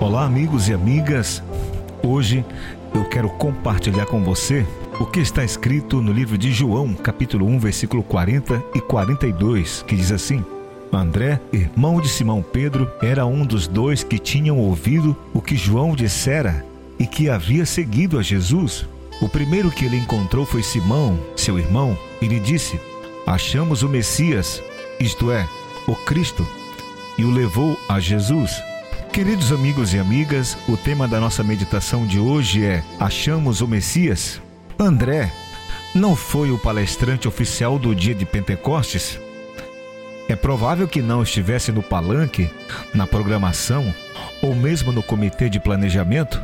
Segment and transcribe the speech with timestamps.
[0.00, 1.40] Olá, amigos e amigas.
[2.02, 2.44] Hoje
[2.92, 4.66] eu quero compartilhar com você
[4.98, 9.94] o que está escrito no livro de João, capítulo 1, versículo 40 e 42, que
[9.94, 10.44] diz assim:
[10.92, 15.94] André, irmão de Simão Pedro, era um dos dois que tinham ouvido o que João
[15.94, 16.68] dissera
[17.00, 18.86] e que havia seguido a Jesus.
[19.22, 22.78] O primeiro que ele encontrou foi Simão, seu irmão, e lhe disse:
[23.26, 24.62] Achamos o Messias,
[25.00, 25.48] isto é,
[25.88, 26.46] o Cristo,
[27.16, 28.62] e o levou a Jesus.
[29.12, 34.40] Queridos amigos e amigas, o tema da nossa meditação de hoje é Achamos o Messias?
[34.78, 35.32] André
[35.94, 39.18] não foi o palestrante oficial do dia de Pentecostes?
[40.28, 42.48] É provável que não estivesse no palanque,
[42.94, 43.92] na programação
[44.40, 46.40] ou mesmo no comitê de planejamento?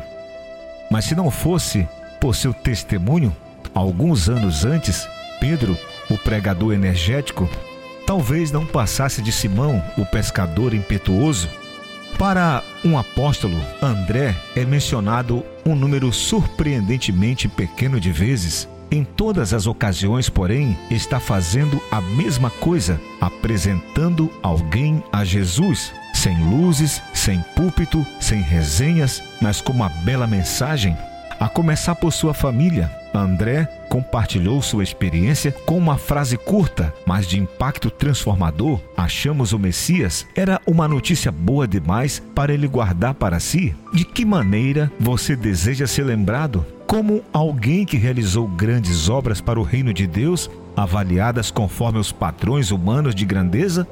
[0.97, 1.87] Mas se não fosse
[2.19, 3.37] por seu testemunho,
[3.75, 5.07] alguns anos antes,
[5.39, 5.77] Pedro,
[6.09, 7.47] o pregador energético,
[8.07, 11.51] talvez não passasse de Simão, o pescador impetuoso
[12.19, 18.67] para um apóstolo, André é mencionado um número surpreendentemente pequeno de vezes.
[18.91, 25.93] Em todas as ocasiões, porém, está fazendo a mesma coisa, apresentando alguém a Jesus,
[26.27, 30.97] sem luzes, sem púlpito, sem resenhas, mas com uma bela mensagem,
[31.39, 32.91] a começar por sua família.
[33.15, 38.81] André compartilhou sua experiência com uma frase curta, mas de impacto transformador.
[38.97, 43.73] Achamos o Messias era uma notícia boa demais para ele guardar para si.
[43.93, 46.67] De que maneira você deseja ser lembrado?
[46.89, 52.73] Como alguém que realizou grandes obras para o reino de Deus, avaliadas conforme os padrões
[52.73, 53.87] humanos de grandeza?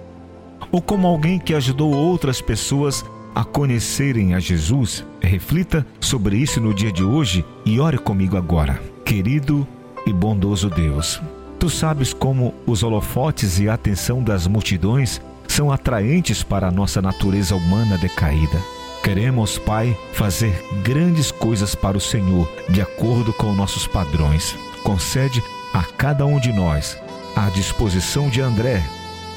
[0.71, 5.05] Ou como alguém que ajudou outras pessoas a conhecerem a Jesus?
[5.21, 8.81] Reflita sobre isso no dia de hoje e ore comigo agora.
[9.05, 9.67] Querido
[10.07, 11.21] e bondoso Deus.
[11.59, 17.01] Tu sabes como os holofotes e a atenção das multidões são atraentes para a nossa
[17.01, 18.59] natureza humana decaída.
[19.03, 24.57] Queremos, Pai, fazer grandes coisas para o Senhor, de acordo com nossos padrões.
[24.83, 25.43] Concede
[25.73, 26.99] a cada um de nós
[27.37, 28.83] a disposição de André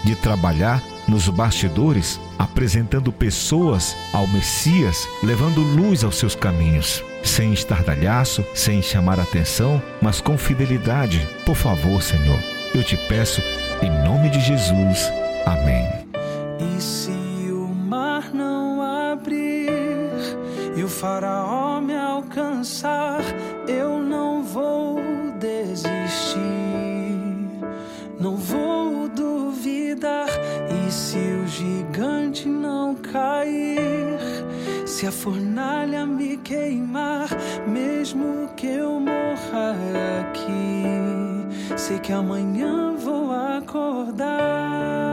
[0.03, 8.43] de trabalhar nos bastidores, apresentando pessoas ao Messias, levando luz aos seus caminhos sem estardalhaço,
[8.53, 11.27] sem chamar atenção, mas com fidelidade.
[11.45, 12.39] Por favor, Senhor,
[12.73, 13.41] eu te peço,
[13.81, 15.11] em nome de Jesus.
[15.45, 15.87] Amém.
[16.59, 17.11] E se
[17.51, 20.09] o mar não abrir
[20.75, 23.21] e o faraó me alcançar,
[23.67, 24.99] eu não vou
[25.39, 26.37] desistir,
[28.19, 30.27] não vou duvidar.
[30.97, 34.17] Se o gigante não cair,
[34.87, 37.29] se a fornalha me queimar,
[37.67, 39.75] mesmo que eu morra
[40.21, 45.06] aqui, sei que amanhã vou acordar.